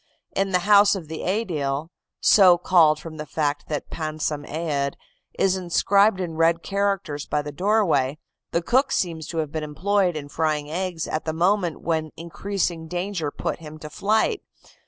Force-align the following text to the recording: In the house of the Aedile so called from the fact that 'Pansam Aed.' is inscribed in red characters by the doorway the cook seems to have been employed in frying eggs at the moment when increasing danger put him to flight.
In 0.35 0.49
the 0.49 0.61
house 0.65 0.95
of 0.95 1.09
the 1.09 1.21
Aedile 1.21 1.91
so 2.19 2.57
called 2.57 2.99
from 2.99 3.17
the 3.17 3.25
fact 3.27 3.67
that 3.67 3.91
'Pansam 3.91 4.43
Aed.' 4.47 4.95
is 5.37 5.55
inscribed 5.55 6.19
in 6.19 6.37
red 6.37 6.63
characters 6.63 7.27
by 7.27 7.43
the 7.43 7.51
doorway 7.51 8.17
the 8.49 8.63
cook 8.63 8.91
seems 8.91 9.27
to 9.27 9.37
have 9.37 9.51
been 9.51 9.63
employed 9.63 10.15
in 10.15 10.27
frying 10.27 10.71
eggs 10.71 11.07
at 11.07 11.25
the 11.25 11.33
moment 11.33 11.81
when 11.83 12.09
increasing 12.17 12.87
danger 12.87 13.29
put 13.29 13.59
him 13.59 13.77
to 13.77 13.91
flight. 13.91 14.41